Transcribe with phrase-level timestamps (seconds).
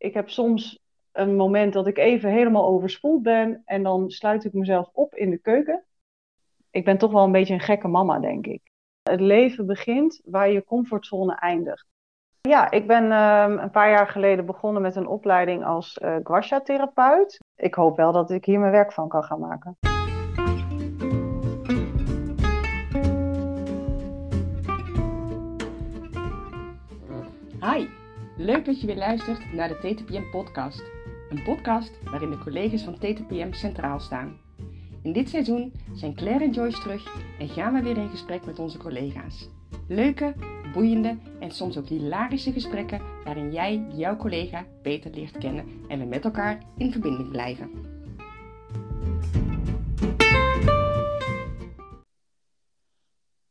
[0.00, 0.78] Ik heb soms
[1.12, 5.30] een moment dat ik even helemaal overspoeld ben en dan sluit ik mezelf op in
[5.30, 5.84] de keuken.
[6.70, 8.60] Ik ben toch wel een beetje een gekke mama, denk ik.
[9.02, 11.86] Het leven begint waar je comfortzone eindigt.
[12.40, 17.38] Ja, ik ben ehm, een paar jaar geleden begonnen met een opleiding als uh, guasha-therapeut.
[17.56, 19.76] Ik hoop wel dat ik hier mijn werk van kan gaan maken.
[27.60, 27.99] Hi,
[28.40, 30.82] leuk dat je weer luistert naar de TTPM podcast.
[31.28, 34.40] Een podcast waarin de collega's van TTPM centraal staan.
[35.02, 38.58] In dit seizoen zijn Claire en Joyce terug en gaan we weer in gesprek met
[38.58, 39.48] onze collega's.
[39.88, 40.34] Leuke,
[40.72, 46.04] boeiende en soms ook hilarische gesprekken waarin jij jouw collega beter leert kennen en we
[46.04, 47.70] met elkaar in verbinding blijven.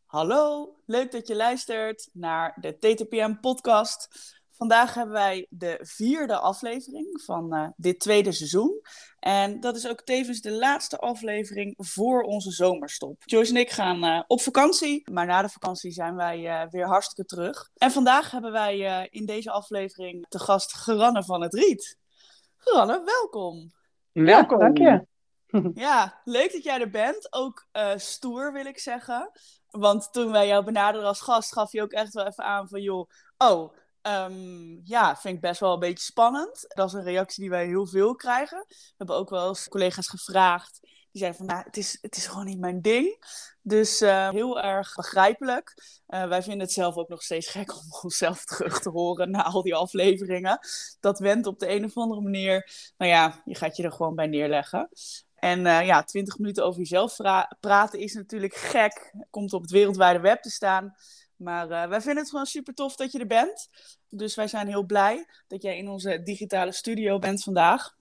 [0.06, 4.38] Hallo, leuk dat je luistert naar de TTPM podcast.
[4.60, 8.82] Vandaag hebben wij de vierde aflevering van uh, dit tweede seizoen.
[9.20, 13.22] En dat is ook tevens de laatste aflevering voor onze zomerstop.
[13.26, 16.88] Joyce en ik gaan uh, op vakantie, maar na de vakantie zijn wij uh, weer
[16.88, 17.70] hartstikke terug.
[17.78, 21.98] En vandaag hebben wij in deze aflevering te gast Geranne van het Riet.
[22.58, 23.72] Geranne, welkom.
[24.12, 24.60] Welkom.
[24.60, 25.08] dank je.
[25.74, 27.34] Ja, leuk dat jij er bent.
[27.34, 29.32] Ook stoer wil ik zeggen.
[29.70, 32.82] Want toen wij jou benaderden als gast, gaf je ook echt wel even aan van
[32.82, 36.66] joh, oh, Um, ja, vind ik best wel een beetje spannend.
[36.68, 38.66] Dat is een reactie die wij heel veel krijgen.
[38.68, 40.80] We hebben ook wel eens collega's gevraagd.
[41.12, 43.24] Die zeiden van, nou, het is, het is gewoon niet mijn ding.
[43.62, 45.74] Dus uh, heel erg begrijpelijk.
[46.08, 49.44] Uh, wij vinden het zelf ook nog steeds gek om onszelf terug te horen na
[49.44, 50.60] al die afleveringen.
[51.00, 52.72] Dat went op de een of andere manier.
[52.98, 54.90] Nou ja, je gaat je er gewoon bij neerleggen.
[55.36, 57.16] En uh, ja, 20 minuten over jezelf
[57.60, 59.14] praten is natuurlijk gek.
[59.30, 60.96] Komt op het wereldwijde web te staan.
[61.40, 63.70] Maar uh, wij vinden het gewoon super tof dat je er bent.
[64.10, 67.96] Dus wij zijn heel blij dat jij in onze digitale studio bent vandaag.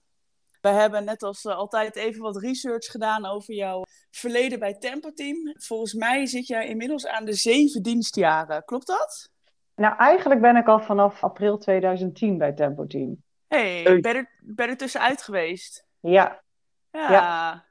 [0.61, 5.11] We hebben net als uh, altijd even wat research gedaan over jouw verleden bij Tempo
[5.13, 5.55] Team.
[5.57, 8.65] Volgens mij zit jij inmiddels aan de zeven dienstjaren.
[8.65, 9.29] Klopt dat?
[9.75, 13.23] Nou, eigenlijk ben ik al vanaf april 2010 bij Tempo Team.
[13.47, 15.85] hey, ben, er, ben er tussenuit geweest?
[15.99, 16.41] Ja.
[16.91, 17.11] Ja.
[17.11, 17.65] Ja,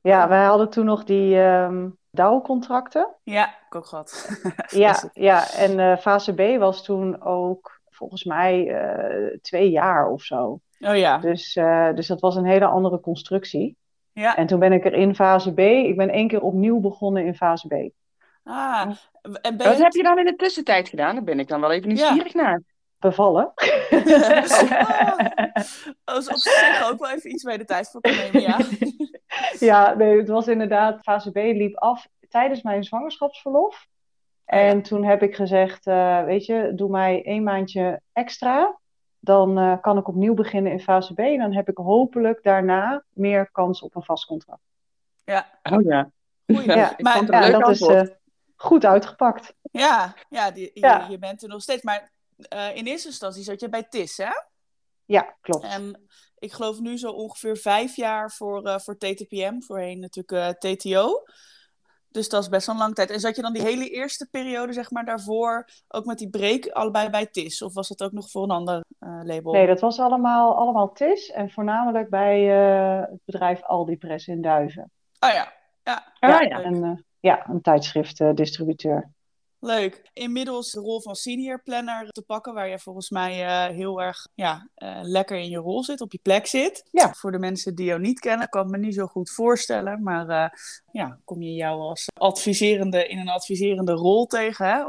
[0.00, 1.36] ja wij hadden toen nog die...
[1.36, 3.14] Um dauwcontracten.
[3.22, 4.40] Ja, ik ook gehad.
[4.68, 10.22] ja, ja, en uh, fase B was toen ook volgens mij uh, twee jaar of
[10.22, 10.60] zo.
[10.80, 11.18] Oh ja.
[11.18, 13.76] Dus, uh, dus dat was een hele andere constructie.
[14.12, 14.36] Ja.
[14.36, 17.34] En toen ben ik er in fase B, ik ben één keer opnieuw begonnen in
[17.34, 17.72] fase B.
[18.42, 18.90] Ah,
[19.42, 21.14] en ben Wat heb je dan in de tussentijd gedaan?
[21.14, 22.42] Daar ben ik dan wel even nieuwsgierig ja.
[22.42, 22.62] naar.
[22.98, 23.52] Bevallen.
[26.04, 28.58] oh, dus op zich ook wel even iets bij de tijd voor nemen, ja.
[29.68, 33.86] ja, nee, het was inderdaad, fase B liep af tijdens mijn zwangerschapsverlof.
[34.44, 38.78] En toen heb ik gezegd, uh, weet je, doe mij één maandje extra.
[39.18, 41.18] Dan uh, kan ik opnieuw beginnen in fase B.
[41.18, 44.62] En dan heb ik hopelijk daarna meer kans op een vast contract.
[45.24, 45.46] Ja.
[45.62, 46.10] Oh ja.
[46.46, 48.02] Goeie, ja, ik maar, vond het ja, dat antwoord.
[48.02, 48.14] is uh,
[48.56, 49.54] goed uitgepakt.
[49.70, 51.04] Ja, ja, die, ja.
[51.04, 51.82] Je, je, bent er nog steeds.
[51.82, 52.10] Maar
[52.74, 54.30] in eerste instantie zat je bij TIS, hè?
[55.06, 55.64] Ja, klopt.
[55.64, 56.06] En
[56.38, 61.22] ik geloof nu zo ongeveer vijf jaar voor, uh, voor TTPM, voorheen natuurlijk uh, TTO.
[62.08, 63.10] Dus dat is best wel een lange tijd.
[63.10, 66.66] En zat je dan die hele eerste periode, zeg maar, daarvoor ook met die break
[66.66, 67.62] allebei bij TIS?
[67.62, 69.52] Of was dat ook nog voor een ander uh, label?
[69.52, 72.40] Nee, dat was allemaal, allemaal TIS en voornamelijk bij
[73.10, 74.90] het bedrijf Aldi Press in Duiven.
[75.20, 75.52] Oh ja,
[75.82, 76.12] ja.
[76.20, 76.62] ja, ja.
[76.62, 79.14] En, ja een tijdschriftdistributeur.
[79.66, 80.02] Leuk.
[80.12, 84.26] Inmiddels de rol van senior planner te pakken, waar je volgens mij uh, heel erg
[84.34, 86.88] ja, uh, lekker in je rol zit, op je plek zit.
[86.90, 87.12] Ja.
[87.12, 90.02] Voor de mensen die jou niet kennen, kan ik me niet zo goed voorstellen.
[90.02, 90.48] Maar uh,
[90.92, 94.66] ja, kom je jou als adviserende in een adviserende rol tegen?
[94.66, 94.84] Hè?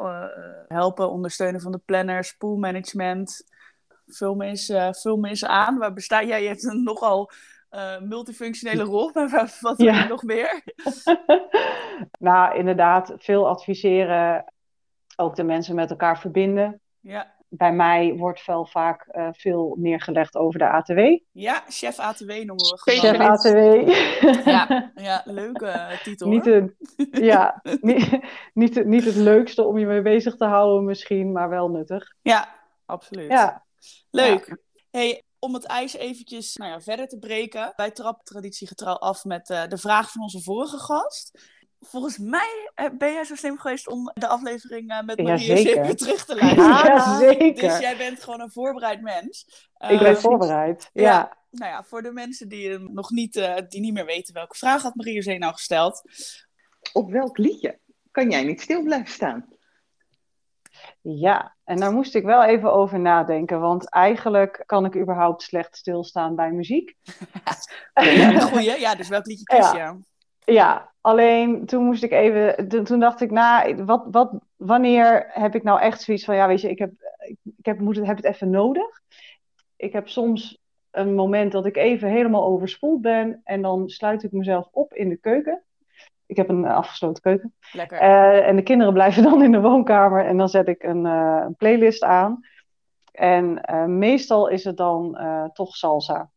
[0.67, 3.43] helpen, ondersteunen van de planners, poolmanagement.
[4.07, 5.77] Vul me eens, vul me eens aan.
[5.77, 6.41] Waar bestaat jij?
[6.41, 7.31] Je hebt een nogal
[7.71, 10.07] uh, multifunctionele rol, maar wat ja.
[10.07, 10.63] nog meer?
[12.19, 14.53] nou, inderdaad, veel adviseren,
[15.17, 16.81] ook de mensen met elkaar verbinden.
[16.99, 17.35] Ja.
[17.49, 20.99] Bij mij wordt wel vaak uh, veel neergelegd over de ATW.
[21.31, 22.99] Ja, chef ATW noemen we gewoon.
[22.99, 24.47] Chef ATW.
[24.47, 26.27] Ja, ja leuke titel.
[26.27, 26.75] Niet, een,
[27.11, 28.19] ja, niet,
[28.53, 32.13] niet, niet het leukste om je mee bezig te houden misschien, maar wel nuttig.
[32.21, 32.55] Ja,
[32.85, 33.31] absoluut.
[33.31, 33.65] Ja.
[34.09, 34.45] Leuk.
[34.47, 34.57] Ja.
[34.89, 37.73] Hey, om het ijs eventjes nou ja, verder te breken.
[37.75, 41.39] Wij trappen traditiegetrouw af met uh, de vraag van onze vorige gast.
[41.79, 45.95] Volgens mij ben jij zo slim geweest om de aflevering uh, met Maria ja, zeker
[45.95, 46.69] terug te luisteren.
[46.69, 47.69] Ja, zeker.
[47.69, 49.45] Dus jij bent gewoon een voorbereid mens.
[49.77, 51.03] Ik ben uh, voorbereid, ja.
[51.03, 51.37] ja.
[51.49, 53.33] Nou ja, voor de mensen die, nog niet,
[53.69, 56.01] die niet meer weten welke vraag had Maria Zee nou gesteld.
[56.93, 57.79] Op welk liedje
[58.11, 59.45] kan jij niet stil blijven staan?
[61.01, 65.77] Ja, en daar moest ik wel even over nadenken, want eigenlijk kan ik überhaupt slecht
[65.77, 66.95] stilstaan bij muziek.
[68.49, 69.77] Goeie, ja, dus welk liedje kies je?
[69.77, 69.97] Ja.
[70.51, 75.63] Ja, alleen toen moest ik even, toen, dacht ik, nou, wat, wat, wanneer heb ik
[75.63, 76.91] nou echt zoiets van, ja, weet je, ik heb,
[77.57, 79.01] ik, heb, moet het, heb het even nodig.
[79.75, 80.61] Ik heb soms
[80.91, 85.09] een moment dat ik even helemaal overspoeld ben en dan sluit ik mezelf op in
[85.09, 85.63] de keuken.
[86.25, 87.53] Ik heb een afgesloten keuken.
[87.71, 87.97] Lekker.
[87.99, 91.43] Eh, en de kinderen blijven dan in de woonkamer en dan zet ik een, eh,
[91.45, 92.39] een playlist aan.
[93.11, 95.17] En eh, meestal is het dan
[95.53, 96.29] toch salsa.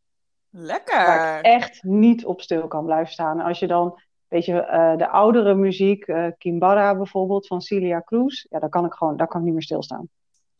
[0.51, 1.07] Lekker.
[1.07, 3.41] Waar ik echt niet op stil kan blijven staan.
[3.41, 8.45] Als je dan, weet je, eh, de oudere muziek, eh Kimbara bijvoorbeeld, van Celia Cruz,
[8.49, 10.09] ja, daar kan ik gewoon, daar kan ik niet meer stilstaan.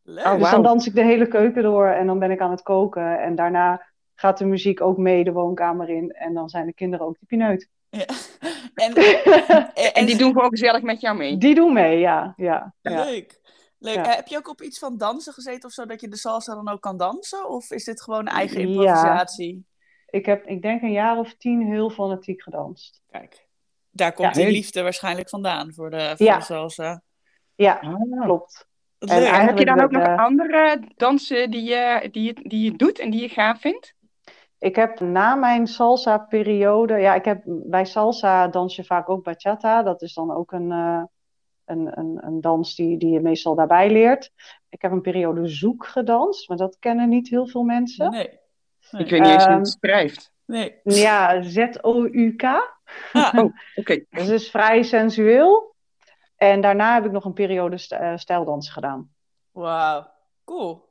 [0.03, 0.25] Leuk.
[0.27, 0.51] Oh, Dus wauw.
[0.53, 3.21] dan dans ik de hele keuken door en dan ben ik aan het koken.
[3.21, 6.11] En daarna gaat de muziek ook mee de woonkamer in.
[6.11, 7.69] En dan zijn de kinderen ook de pineut.
[7.91, 8.05] Ja.
[8.75, 11.37] En, en, En die doen gewoon gezellig met jou mee.
[11.37, 12.33] Die doen mee, ja.
[12.37, 13.05] ja, ja.
[13.05, 13.41] Leuk.
[13.79, 13.95] Leuk.
[13.95, 14.05] Ja.
[14.11, 16.55] Eh, heb je ook op iets van dansen gezeten of zo, dat je de salsa
[16.55, 17.49] dan ook kan dansen?
[17.49, 18.67] Of is dit gewoon eigen Ja.
[18.67, 19.65] improvisatie?
[20.11, 23.03] Ik heb, ik denk, een jaar of tien heel fanatiek gedanst.
[23.11, 23.47] Kijk,
[23.91, 26.37] daar komt Ja, die liefde waarschijnlijk vandaan voor de, voor Ja.
[26.39, 27.03] de salsa.
[27.55, 28.21] Ja, Ah.
[28.23, 28.69] klopt.
[28.99, 32.65] En Heb je dan ook de- nog de- andere dansen die je, die, je, die
[32.65, 33.95] je doet en die je gaaf vindt?
[34.59, 39.83] Ik heb na mijn salsa-periode, ja, ik heb bij salsa dans je vaak ook bachata.
[39.83, 41.03] Dat is dan ook een, eh,
[41.65, 44.33] een, een, een dans die, die je meestal daarbij leert.
[44.69, 48.11] Ik heb een periode zoek gedanst, maar dat kennen niet heel veel mensen.
[48.11, 48.39] Nee.
[48.91, 49.03] Nee.
[49.05, 50.33] Ik weet niet eens hoe Ehm, het schrijft.
[50.45, 50.81] nee.
[50.85, 52.43] Ja, Z-O-U-K.
[53.13, 54.05] Ah, Oh, oké.
[54.11, 55.75] Dat is dus vrij sensueel.
[56.37, 59.13] En daarna heb ik nog een periode st- eh, stijldans gedaan.
[59.51, 60.11] Wauw.
[60.45, 60.89] Cool.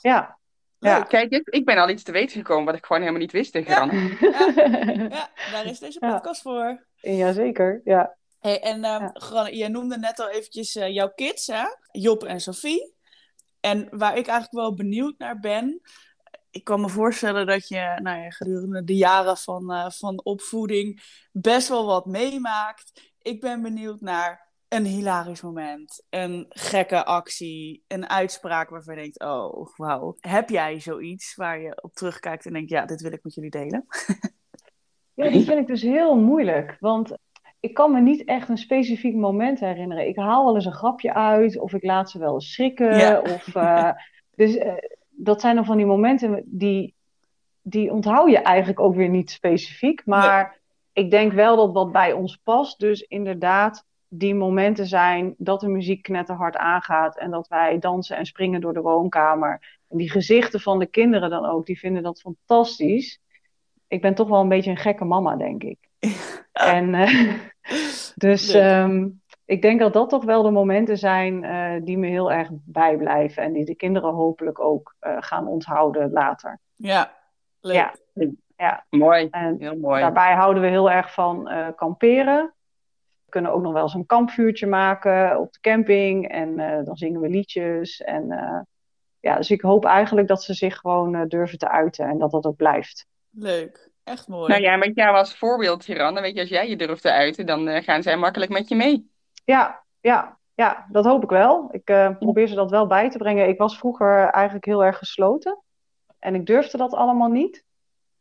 [0.00, 0.38] Ja.
[0.78, 0.92] Leuk.
[0.92, 1.00] Ja.
[1.02, 3.70] Kijk ik ben al iets te weten gekomen wat ik gewoon helemaal niet wist tegen
[3.72, 3.90] Ja.
[5.08, 6.12] Ja, daar is deze Ja.
[6.14, 6.86] podcast voor.
[6.96, 8.16] Jazeker, ja.
[8.40, 9.10] Hey, en ehm Ja.
[9.12, 11.62] Granne, jij noemde net al eventjes eh, jouw kids, hè?
[11.90, 12.94] Job en Sophie.
[13.60, 15.80] En waar ik eigenlijk wel benieuwd naar ben...
[16.52, 21.02] Ik kan me voorstellen dat je nou ja, gedurende de jaren van, eh, van opvoeding
[21.32, 23.12] best wel wat meemaakt.
[23.18, 29.20] Ik ben benieuwd naar een hilarisch moment, een gekke actie, een uitspraak waarvan je denkt,
[29.20, 30.16] oh, wauw.
[30.20, 33.50] Heb jij zoiets waar je op terugkijkt en denkt, ja, dit wil ik met jullie
[33.50, 33.86] delen?
[35.14, 36.76] Ja, die vind ik dus heel moeilijk.
[36.80, 37.16] Want
[37.60, 40.08] ik kan me niet echt een specifiek moment herinneren.
[40.08, 42.96] Ik haal wel eens een grapje uit, of ik laat ze wel eens schrikken.
[42.96, 43.20] Ja.
[43.20, 43.90] Of, eh,
[44.40, 44.74] dus eh,
[45.16, 46.94] dat zijn dan van die momenten die,
[47.62, 50.06] die onthoud je eigenlijk ook weer niet specifiek.
[50.06, 50.60] Maar
[50.92, 55.68] ik denk wel dat wat bij ons past, dus inderdaad die momenten zijn dat de
[55.68, 59.78] muziek knetterhard aangaat en dat wij dansen en springen door de woonkamer.
[59.88, 63.20] En die gezichten van de kinderen dan ook, die vinden dat fantastisch.
[63.88, 65.78] Ik ben toch wel een beetje een gekke mama, denk ik.
[66.52, 67.34] En eh,
[68.14, 69.08] dus ehm,
[69.52, 73.42] ik denk dat dat toch wel de momenten zijn eh, die me heel erg bijblijven
[73.42, 76.58] en die de kinderen hopelijk ook eh, gaan onthouden later.
[76.76, 77.12] Ja,
[77.60, 77.74] leuk.
[77.74, 77.94] Ja.
[78.56, 80.00] Ja, Mooi, en heel mooi.
[80.00, 82.54] daarbij houden we heel erg van eh, kamperen.
[83.24, 86.96] We kunnen ook nog wel eens een kampvuurtje maken op de camping en eh, dan
[86.96, 88.00] zingen we liedjes.
[88.00, 88.60] En eh,
[89.20, 92.30] ja, dus ik hoop eigenlijk dat ze zich gewoon eh, durven te uiten en dat
[92.30, 93.06] dat ook blijft.
[93.30, 93.90] Leuk.
[94.04, 94.48] Echt mooi.
[94.48, 97.12] Nou ja, met jou als voorbeeld, Hiran, dan weet je, als jij je durft te
[97.12, 99.10] uiten, dan eh, gaan zij makkelijk met je mee.
[99.44, 101.68] Ja, ja, ja, dat hoop ik wel.
[101.70, 103.48] Ik eh, probeer ze dat wel bij te brengen.
[103.48, 105.62] Ik was vroeger eigenlijk heel erg gesloten
[106.18, 107.64] en ik durfde dat allemaal niet.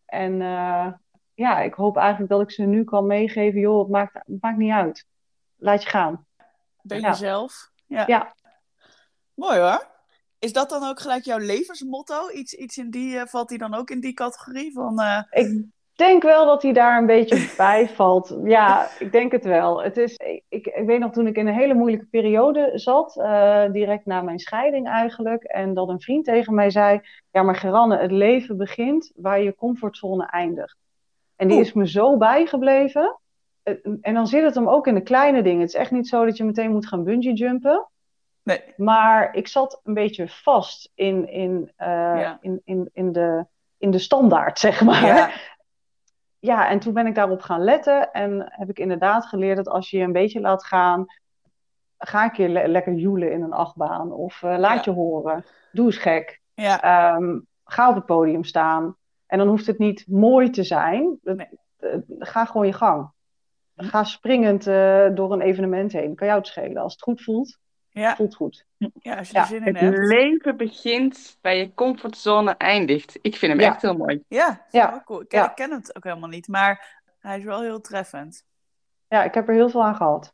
[0.06, 0.88] En eh,
[1.34, 4.57] ja, ik hoop eigenlijk dat ik ze nu kan meegeven, joh, het maakt, het maakt
[4.57, 5.05] niet uit.
[5.55, 6.25] Laat je gaan.
[6.81, 7.07] Ben Ja.
[7.10, 7.69] jezelf.
[7.86, 8.03] Ja.
[8.07, 8.36] Ja.
[9.34, 9.89] Mooi hoor.
[10.39, 12.29] Is dat dan ook gelijk jouw levensmotto?
[12.29, 15.00] Iets, iets in die, eh, valt die dan ook in die categorie van...
[15.29, 15.65] Ik
[16.01, 18.38] denk wel dat hij daar een beetje bij valt.
[18.43, 19.84] Ja, ik denk het wel.
[19.84, 20.15] Het is,
[20.50, 24.22] ik, ik weet nog toen ik in een hele moeilijke periode zat, eh, direct na
[24.22, 28.58] mijn scheiding eigenlijk, en dat een vriend tegen mij zei: Ja, maar Geranne, het leven
[28.58, 30.77] begint waar je comfortzone eindigt.
[31.36, 31.65] En die Oeh.
[31.65, 33.20] is me zo bijgebleven.
[33.63, 35.60] Eh, En dan zit het hem ook in de kleine dingen.
[35.60, 37.86] Het is echt niet zo dat je meteen moet gaan bungee jumpen.
[38.43, 38.62] Nee.
[38.77, 42.38] Maar ik zat een beetje vast in, in, eh, Ja.
[42.41, 43.46] in, in, in, de,
[43.77, 45.05] in de standaard, zeg maar.
[45.05, 45.29] ja.
[46.41, 49.89] Ja, en toen ben ik daarop gaan letten en heb ik inderdaad geleerd dat als
[49.89, 51.05] je je een beetje laat gaan,
[51.98, 54.91] ga een keer le- lekker joelen in een achtbaan of eh, laat Ja.
[54.91, 55.45] je horen.
[55.71, 56.41] Doe eens gek.
[56.53, 56.81] ja.
[56.81, 58.95] Ehm, ga op het podium staan.
[59.25, 61.19] En dan hoeft het niet mooi te zijn.
[61.24, 61.48] Nee.
[62.19, 63.12] ga gewoon je gang.
[63.75, 66.15] Ga springend eh, door een evenement heen.
[66.15, 66.81] Kan jou het schelen.
[66.81, 67.57] Als het goed voelt,
[67.93, 68.15] Ja.
[68.15, 68.65] voelt goed.
[68.77, 69.98] ja, als je Ja, zin in Het hebt.
[70.07, 73.19] leven begint bij je comfortzone eindigt.
[73.21, 73.67] Ik vind hem Ja.
[73.71, 74.24] echt heel mooi.
[74.27, 75.01] Ja, Ja.
[75.05, 75.21] cool.
[75.21, 75.50] Ik ken, Ja.
[75.50, 78.45] ik ken het ook helemaal niet, maar hij is wel heel treffend.
[79.07, 80.33] Ja, ik heb er heel veel aan gehad.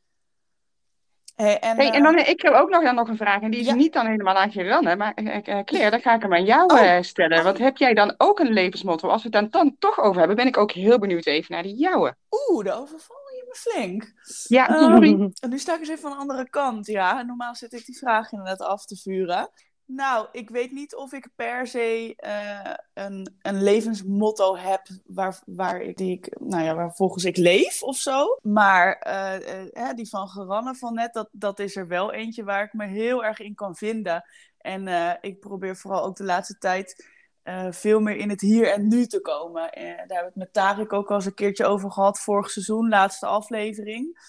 [1.35, 3.51] Hey, en, Hey, en eh, dan, ik heb ook nog, dan nog een vraag, en
[3.51, 3.73] die is Ja.
[3.73, 7.01] niet dan helemaal aan Geranne, maar eh, Claire, dan ga ik hem aan jou Oh.
[7.01, 7.43] stellen.
[7.43, 9.09] Want heb jij dan ook een levensmotto?
[9.09, 11.63] Als we het dan, dan toch over hebben, ben ik ook heel benieuwd even naar
[11.63, 12.15] die jouwe.
[12.49, 14.13] Oeh, de overvallen je me flink.
[14.47, 15.29] Ja, Ehm.
[15.41, 17.21] En nu sta ik eens even aan de andere kant, ja.
[17.21, 19.49] Normaal zit ik die vraag inderdaad af te vuren.
[19.87, 25.81] Nou, ik weet niet of ik per se eh, een, een levensmotto heb waar, waar,
[25.81, 28.37] ik, die ik, nou ja, waar volgens ik leef of zo.
[28.41, 32.63] Maar eh, eh, die van Geranne van net, dat, dat is er wel eentje waar
[32.63, 34.23] ik me heel erg in kan vinden.
[34.57, 34.87] En
[35.21, 37.07] ik probeer vooral ook de laatste tijd
[37.47, 39.71] eh, veel meer in het hier en nu te komen.
[39.71, 42.49] Eh, daar hebben we het met Tarik ook al eens een keertje over gehad, vorig
[42.49, 44.19] seizoen, laatste aflevering.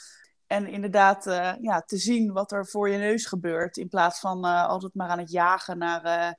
[0.46, 3.76] En inderdaad, eh, ja, te zien wat er voor je neus gebeurt.
[3.76, 6.36] In plaats van altijd maar aan het jagen naar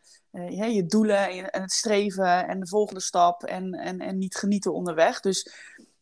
[0.72, 3.44] je doelen en, het streven en de volgende stap.
[3.44, 5.20] En, en, en niet genieten onderweg.
[5.20, 5.54] Dus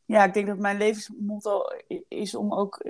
[0.06, 1.64] ja, ik denk dat mijn levensmotto
[2.08, 2.84] is om ook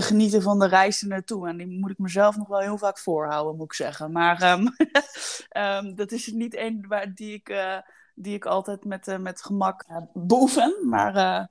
[0.00, 1.48] te genieten van de reis er naartoe.
[1.48, 4.12] En die moet ik mezelf nog wel heel vaak voorhouden, moet ik zeggen.
[4.12, 4.66] Maar ehm,
[5.48, 7.78] ehm, dat is niet één waar, die, ik, eh,
[8.14, 10.88] die ik altijd met, eh, met gemak uh, beoefen.
[10.88, 11.44] Maar eh,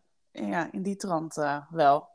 [0.50, 2.10] ja, in die trant eh, wel.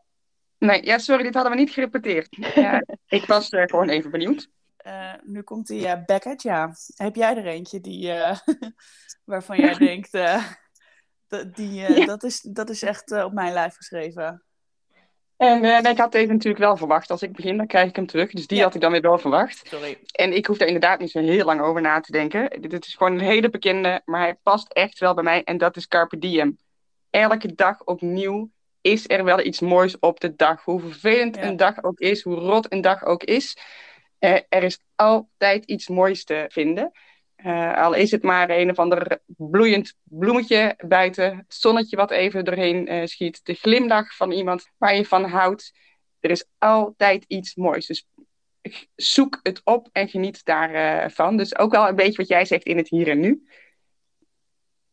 [0.59, 2.37] Nee, ja, sorry, dit hadden we niet gerepeteerd.
[2.55, 4.49] Ja, ik was eh, gewoon even benieuwd.
[4.77, 6.75] Eh, nu komt die eh Beckett, ja.
[6.95, 8.39] Heb jij er eentje die, eh,
[9.25, 10.45] waarvan jij denkt, eh,
[11.27, 12.05] dat, die, eh, Ja.
[12.07, 14.43] dat, is, dat is echt eh, op mijn lijf geschreven?
[15.37, 17.11] En eh, nee, ik had deze natuurlijk wel verwacht.
[17.11, 18.31] Als ik begin, dan krijg ik hem terug.
[18.31, 18.65] Dus die Ja.
[18.65, 19.63] had ik dan weer wel verwacht.
[19.69, 19.99] Sorry.
[20.13, 22.61] En ik hoef daar inderdaad niet zo heel lang over na te denken.
[22.61, 25.45] Dit is gewoon een hele bekende, maar hij past echt wel bij mij.
[25.45, 26.59] En dat is Carpe Diem.
[27.11, 30.65] Elke dag opnieuw is er wel iets moois op de dag.
[30.65, 31.43] Hoe vervelend Ja.
[31.43, 33.57] een dag ook is, hoe rot een dag ook is.
[34.19, 36.91] eh, er is altijd iets moois te vinden.
[37.43, 41.37] Eh, al is het maar een of ander bloeiend bloemetje buiten.
[41.37, 43.41] Het zonnetje wat even doorheen eh, schiet.
[43.45, 45.73] De glimlach van iemand waar je van houdt.
[46.21, 47.87] Er is altijd iets moois.
[47.87, 48.07] Dus
[48.95, 51.11] zoek het op en geniet daarvan.
[51.11, 51.37] van.
[51.37, 53.47] dus ook wel een beetje wat jij zegt in het hier en nu.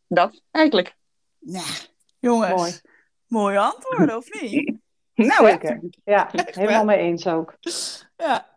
[0.08, 0.96] Dat eigenlijk.
[1.40, 1.64] Ja,
[2.20, 2.54] jongens.
[2.54, 2.72] Mooi.
[3.28, 4.72] Mooie antwoorden, of niet?
[5.14, 5.50] Nou?
[5.50, 5.82] Zeker.
[6.04, 7.58] Ja, helemaal mee eens ook.
[8.18, 8.50] Ja,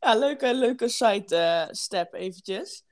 [0.00, 2.84] ja leuke, leuke side eh, step eventjes.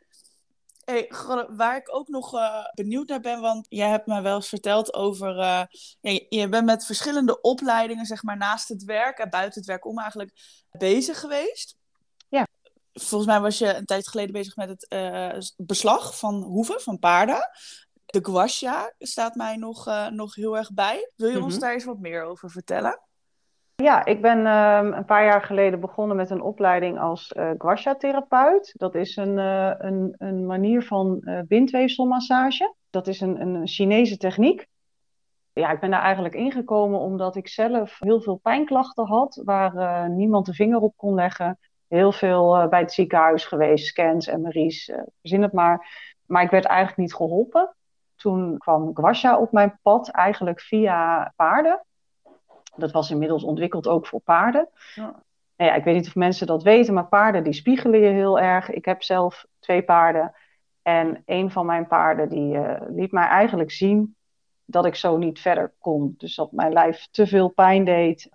[0.90, 1.10] Hey,
[1.56, 4.94] waar ik ook nog eh, benieuwd naar ben, want jij hebt me wel eens verteld
[4.94, 5.38] over...
[5.38, 5.62] eh,
[6.00, 9.86] je- je bent met verschillende opleidingen, zeg maar, naast het werk en buiten het werk
[9.86, 10.32] om eigenlijk
[10.70, 11.76] bezig geweest.
[12.28, 12.46] Ja.
[12.92, 16.98] Volgens mij was je een tijd geleden bezig met het eh, beslag van hoeven, van
[16.98, 17.50] paarden.
[18.06, 21.10] De guasha staat mij nog, nog heel erg bij.
[21.16, 21.62] Wil je ons Mhm.
[21.62, 23.00] daar eens wat meer over vertellen?
[23.80, 28.74] Ja, ik ben ehm, een paar jaar geleden begonnen met een opleiding als eh guasha-therapeut.
[28.76, 32.74] Dat is een, eh, een, een manier van eh bindweefselmassage.
[32.90, 34.66] Dat is een, een Chinese techniek.
[35.52, 40.46] Ja, ik ben daar eigenlijk ingekomen omdat ik zelf heel veel pijnklachten had, waar niemand
[40.46, 41.58] de vinger op kon leggen.
[41.88, 45.86] Heel veel bij het ziekenhuis geweest, scans, MRI's, verzin het maar.
[46.26, 47.74] Maar ik werd eigenlijk niet geholpen.
[48.16, 51.84] Toen kwam guasha op mijn pad, eigenlijk via paarden.
[52.76, 54.68] Dat was inmiddels ontwikkeld ook voor paarden.
[54.94, 55.22] Ja.
[55.56, 58.38] Nou ja, ik weet niet of mensen dat weten, maar paarden die spiegelen je heel
[58.38, 58.70] erg.
[58.70, 60.34] Ik heb zelf twee paarden.
[60.82, 64.16] En een van mijn paarden die eh, liet mij eigenlijk zien
[64.64, 66.14] dat ik zo niet verder kon.
[66.16, 68.28] Dus dat mijn lijf te veel pijn deed.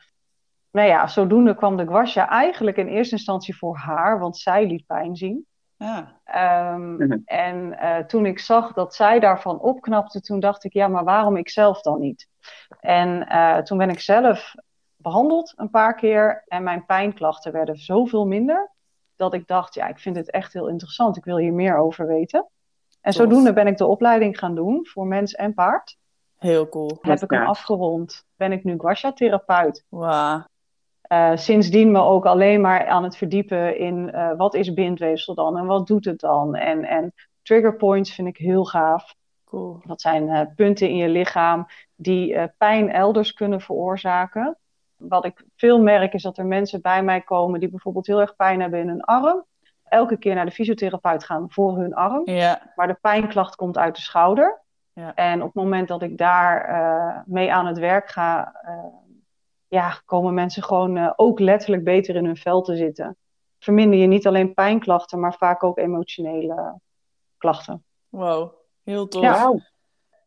[0.71, 4.85] Nou ja, zodoende kwam de guasha eigenlijk in eerste instantie voor haar, want zij liet
[4.85, 5.45] pijn zien.
[5.77, 6.19] Ja.
[6.23, 7.17] Ehm, Mhm.
[7.25, 11.37] En eh, toen ik zag dat zij daarvan opknapte, toen dacht ik, ja, maar waarom
[11.37, 12.27] ik zelf dan niet?
[12.79, 14.53] En eh, toen ben ik zelf
[14.95, 18.71] behandeld een paar keer en mijn pijnklachten werden zoveel minder,
[19.15, 22.07] dat ik dacht, ja, ik vind het echt heel interessant, ik wil hier meer over
[22.07, 22.47] weten.
[23.01, 23.21] En Tof.
[23.21, 25.97] zodoende ben ik de opleiding gaan doen voor mens en paard.
[26.37, 26.97] Heel cool.
[27.01, 29.85] Heb ik hem afgerond, ben ik nu guasha-therapeut.
[29.89, 30.43] Wauw.
[31.15, 35.57] Eh, sindsdien me ook alleen maar aan het verdiepen in eh, wat is bindweefsel dan
[35.57, 36.55] en wat doet het dan.
[36.55, 39.15] En, en trigger points vind ik heel gaaf.
[39.45, 39.81] Cool.
[39.85, 44.57] Dat zijn eh, punten in je lichaam die pijn elders kunnen veroorzaken.
[44.95, 48.35] Wat ik veel merk is dat er mensen bij mij komen die bijvoorbeeld heel erg
[48.35, 49.45] pijn hebben in hun arm.
[49.83, 52.21] Elke keer naar de fysiotherapeut gaan voor hun arm.
[52.25, 52.71] Ja.
[52.75, 54.61] Maar de pijnklacht komt uit de schouder.
[54.93, 55.13] Ja.
[55.13, 58.53] En op het moment dat ik daar mee aan het werk ga,
[59.75, 63.17] ja, komen mensen gewoon eh, ook letterlijk beter in hun vel te zitten.
[63.59, 66.79] Verminder je niet alleen pijnklachten, maar vaak ook emotionele
[67.37, 67.83] klachten.
[68.09, 68.51] Wow.
[68.83, 69.21] Heel tof.
[69.21, 69.53] Ja.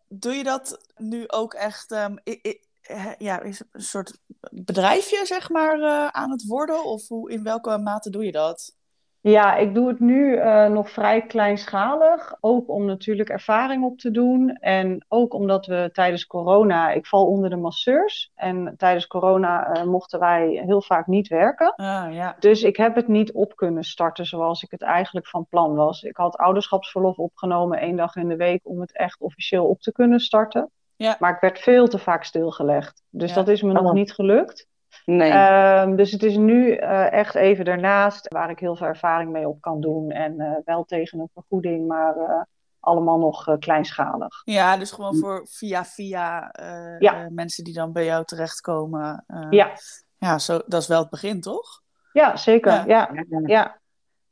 [0.09, 1.93] Doe je dat nu ook echt...
[1.93, 4.19] ehm, i- i- eh, ja, is het een soort
[4.50, 6.85] bedrijfje, zeg maar, eh, aan het worden?
[6.85, 8.76] Of hoe, in welke mate doe je dat?
[9.21, 12.37] Ja, ik doe het nu eh, nog vrij kleinschalig.
[12.41, 14.51] Ook om natuurlijk ervaring op te doen.
[14.51, 18.31] En ook omdat we tijdens corona, ik val onder de masseurs.
[18.35, 21.75] En tijdens corona eh, mochten wij heel vaak niet werken.
[21.75, 22.37] Ah, ja.
[22.39, 26.03] Dus ik heb het niet op kunnen starten zoals ik het eigenlijk van plan was.
[26.03, 29.93] Ik had ouderschapsverlof opgenomen één dag in de week om het echt officieel op te
[29.93, 30.71] kunnen starten.
[30.97, 31.17] Ja.
[31.19, 33.03] Maar ik werd veel te vaak stilgelegd.
[33.11, 33.35] Dus Ja.
[33.35, 34.67] dat is me nog niet gelukt.
[35.11, 35.31] Nee.
[35.31, 39.49] Ehm, dus het is nu eh, echt even daarnaast waar ik heel veel ervaring mee
[39.49, 40.11] op kan doen.
[40.11, 42.41] En eh, wel tegen een vergoeding, maar eh,
[42.81, 44.43] allemaal nog eh, kleinschalig.
[44.45, 46.55] Ja, dus gewoon voor via via
[46.99, 47.29] Ja.
[47.31, 49.25] mensen die dan bij jou terechtkomen.
[49.27, 49.71] eh, Ja,
[50.17, 51.81] ja zo, dat is wel het begin, toch?
[52.12, 52.73] ja zeker.
[52.73, 52.85] Ja.
[52.87, 53.11] Ja.
[53.29, 53.41] Ja.
[53.47, 53.79] Ja.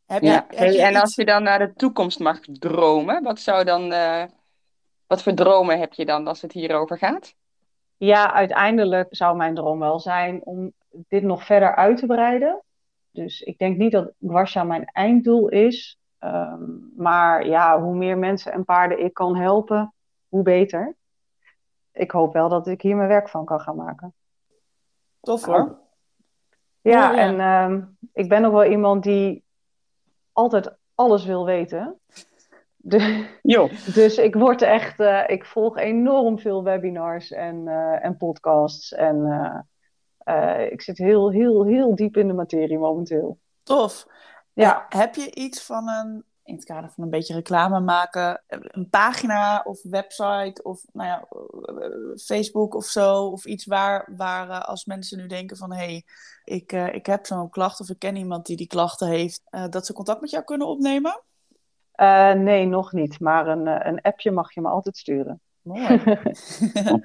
[0.06, 0.34] Heb je, Ja.
[0.34, 3.92] heb Hey, je en als je dan naar de toekomst mag dromen, wat zou dan,
[3.92, 4.24] eh,
[5.06, 7.34] wat voor dromen heb je dan als het hierover gaat?
[7.96, 10.72] Ja, uiteindelijk zou mijn droom wel zijn om
[11.08, 12.62] dit nog verder uit te breiden.
[13.10, 15.98] Dus ik denk niet dat Guasha mijn einddoel is.
[16.18, 16.62] Ehm,
[16.96, 19.94] maar ja, hoe meer mensen en paarden ik kan helpen,
[20.28, 20.96] hoe beter.
[21.92, 24.14] Ik hoop wel dat ik hier mijn werk van kan gaan maken.
[25.20, 25.78] Tof hoor.
[26.80, 27.16] Ja, ja.
[27.16, 29.44] en ehm, ik ben ook wel iemand die
[30.32, 32.00] altijd alles wil weten.
[32.88, 33.68] De- Jo.
[33.94, 38.92] dus ik word echt, eh, ik volg enorm veel webinars en, eh, en podcasts.
[38.92, 39.24] En
[40.18, 43.38] eh, ik zit heel, heel, heel diep in de materie momenteel.
[43.62, 44.06] Tof.
[44.52, 44.86] Ja.
[44.88, 49.62] Heb je iets van een, in het kader van een beetje reclame maken, een pagina
[49.64, 51.24] of website of nou ja,
[52.16, 53.24] Facebook of zo?
[53.26, 56.04] Of iets waar, waar als mensen nu denken van hé, hey,
[56.44, 59.92] ik, ik heb zo'n klacht of ik ken iemand die die klachten heeft, dat ze
[59.92, 61.20] contact met jou kunnen opnemen?
[61.96, 63.20] Eh, nee, nog niet.
[63.20, 65.40] Maar een, eh, een appje mag je me altijd sturen.
[65.62, 66.02] Mooi.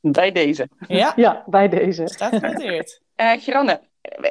[0.00, 0.68] Bij deze.
[0.86, 2.08] ja, Ja, bij deze.
[2.08, 3.00] staat genoteerd.
[3.14, 3.80] Eh Geranne,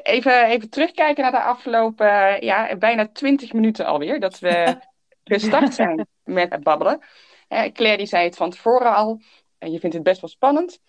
[0.04, 4.76] even, even terugkijken naar de afgelopen ja, bijna 20 minuten alweer dat we
[5.24, 7.00] gestart zijn met het babbelen.
[7.48, 9.22] Claire die zei het van tevoren al,
[9.58, 10.80] en je vindt het best wel spannend.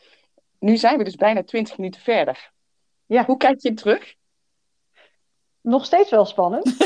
[0.59, 2.53] Nu zijn we dus bijna 20 minuten verder.
[3.07, 3.25] Ja.
[3.25, 4.15] Hoe kijk je terug?
[5.61, 6.77] Nog steeds wel spannend.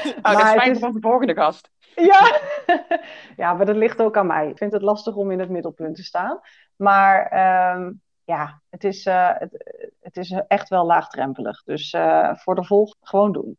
[0.05, 1.69] Oh, Maar dat is het fijn is- voor onze volgende gast.
[1.95, 2.39] Ja.
[3.38, 4.48] ja, maar dat ligt ook aan mij.
[4.50, 6.39] Ik vind het lastig om in het middelpunt te staan.
[6.75, 7.92] Maar ehm,
[8.24, 11.63] ja, het is, eh, het, het is echt wel laagdrempelig.
[11.63, 13.57] Dus eh, voor de volg gewoon doen.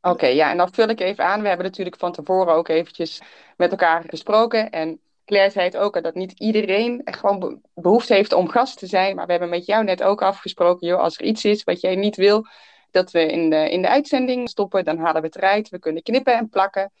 [0.00, 1.42] Oké, ja, en dan vul ik even aan.
[1.42, 3.20] We hebben natuurlijk van tevoren ook eventjes
[3.56, 4.70] met elkaar gesproken.
[4.70, 8.78] En Claire zei het ook, dat niet iedereen echt gewoon be- behoefte heeft om gast
[8.78, 9.16] te zijn.
[9.16, 11.96] Maar we hebben met jou net ook afgesproken, joh, als er iets is wat jij
[11.96, 12.46] niet wil
[12.90, 15.68] dat we in de, in de uitzending stoppen, dan halen we het eruit.
[15.68, 16.92] We kunnen knippen en plakken.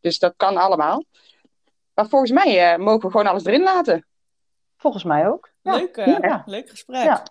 [0.00, 1.04] Dus dat kan allemaal.
[1.94, 4.06] Maar volgens mij eh, mogen we gewoon alles erin laten.
[4.76, 5.50] Volgens mij ook.
[5.62, 5.72] Ja.
[5.76, 6.42] Leuk, eh, Ja.
[6.46, 7.02] leuk gesprek.
[7.02, 7.22] Ja.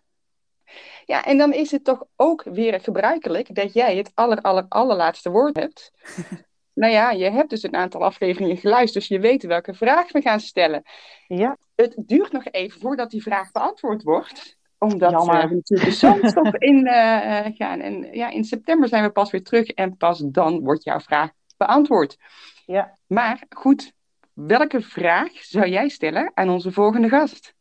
[1.05, 5.29] Ja, en dan is het toch ook weer gebruikelijk dat jij het aller, aller, allerlaatste
[5.29, 5.91] woord hebt.
[6.73, 10.21] nou ja, je hebt dus een aantal afleveringen geluisterd, dus je weet welke vraag we
[10.21, 10.83] gaan stellen.
[11.27, 11.57] Ja.
[11.75, 14.57] Het duurt nog even voordat die vraag beantwoord wordt.
[14.77, 15.47] Omdat Jammer.
[15.49, 17.79] we natuurlijk de zomerstop in eh, eh, gaan.
[17.79, 21.29] En ja, in september zijn we pas weer terug en pas dan wordt jouw vraag
[21.57, 22.17] beantwoord.
[22.65, 22.97] Ja.
[23.07, 23.91] Maar goed,
[24.33, 27.55] welke vraag zou jij stellen aan onze volgende gast?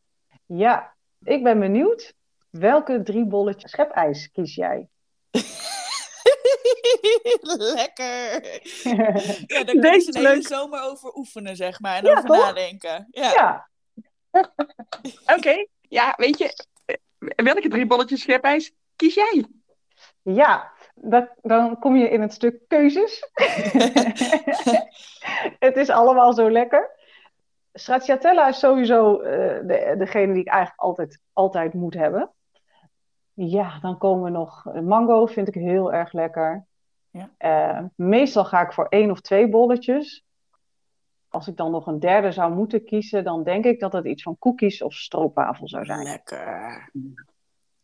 [0.45, 2.13] ja, ik ben benieuwd.
[2.49, 4.87] Welke drie bolletjes schepijs kies jij?
[7.75, 8.43] Lekker.
[9.47, 11.97] Ja, daar kun je een hele zomer over oefenen, zeg maar.
[11.97, 12.37] En Ja, over toch?
[12.37, 13.07] nadenken.
[13.09, 13.31] Ja.
[13.33, 13.69] Ja,
[15.35, 16.65] Oké, ja, weet je,
[17.35, 19.45] welke drie bolletjes schepijs kies jij?
[20.21, 20.75] ja.
[20.99, 23.29] Dat, dan kom je in het stuk keuzes.
[25.59, 26.89] het is allemaal zo lekker.
[27.73, 32.31] Stracciatella is sowieso eh, de, degene die ik eigenlijk altijd, altijd moet hebben.
[33.33, 34.63] Ja, dan komen we nog.
[34.81, 36.65] Mango vind ik heel erg lekker.
[37.09, 37.29] Ja.
[37.37, 40.25] Eh, meestal ga ik voor één of twee bolletjes.
[41.29, 44.23] Als ik dan nog een derde zou moeten kiezen, dan denk ik dat het iets
[44.23, 46.03] van cookies of stroopwafel zou zijn.
[46.03, 46.91] Lekker.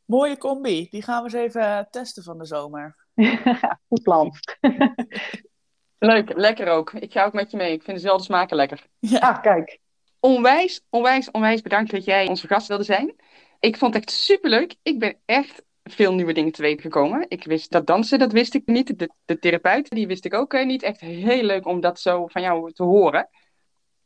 [0.05, 0.87] Mooie combi.
[0.89, 2.95] Die gaan we eens even testen van de zomer.
[3.89, 4.31] Goed plan.
[5.97, 6.93] Leuk, lekker ook.
[6.93, 7.73] Ik ga ook met je mee.
[7.73, 8.87] Ik vind dezelfde smaken lekker.
[8.99, 9.19] Ja.
[9.19, 9.79] Ah, kijk.
[10.19, 13.15] Onwijs, onwijs, onwijs bedankt dat jij onze gast wilde zijn.
[13.59, 14.75] Ik vond het echt superleuk.
[14.81, 17.25] Ik ben echt veel nieuwe dingen te weten gekomen.
[17.27, 18.99] Ik wist dat dansen, dat wist ik niet.
[18.99, 20.83] De, de die wist ik ook eh, niet.
[20.83, 23.29] Echt heel leuk om dat zo van jou te horen.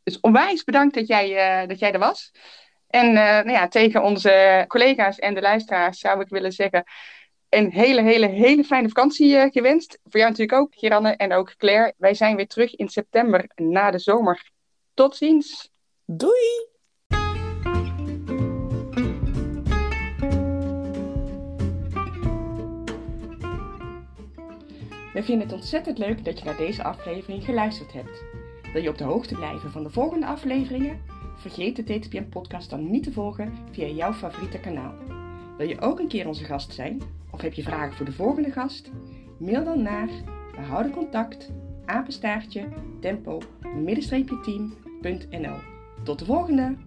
[0.03, 2.31] Dus onwijs bedankt dat jij, eh, dat jij er was.
[2.87, 6.83] En eh, nou ja, tegen onze collega's en de luisteraars zou ik willen zeggen...
[7.49, 9.99] een hele, hele, hele fijne vakantie gewenst.
[10.03, 11.93] Voor jou natuurlijk ook, Geranne en ook Claire.
[11.97, 14.51] Wij zijn weer terug in september na de zomer.
[14.93, 15.71] Tot ziens!
[16.05, 16.76] Doei!
[25.17, 28.23] We vinden het ontzettend leuk dat je naar deze aflevering geluisterd hebt.
[28.73, 31.01] Wil je op de hoogte blijven van de volgende afleveringen?
[31.35, 34.93] Vergeet de TTPM podcast dan niet te volgen via jouw favoriete kanaal.
[35.57, 37.01] Wil je ook een keer onze gast zijn?
[37.31, 38.91] Of heb je vragen voor de volgende gast?
[39.39, 40.09] Mail dan naar
[40.55, 41.51] behouden contact
[41.85, 42.67] apenstaartje
[42.99, 43.41] tempo
[44.43, 45.57] team.nl.
[46.03, 46.86] Tot de volgende!